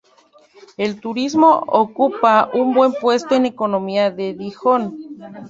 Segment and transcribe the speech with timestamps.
[0.77, 4.97] El turismo ocupa un buen puesto en la economía de Dijon.